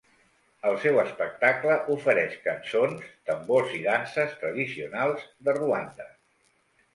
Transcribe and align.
El 0.67 0.77
seu 0.85 0.95
espectacle 1.01 1.75
ofereix 1.95 2.33
cançons, 2.45 3.03
tambors 3.31 3.77
i 3.81 3.83
danses 3.89 4.35
tradicionals 4.41 5.29
de 5.51 5.57
Ruanda. 5.61 6.11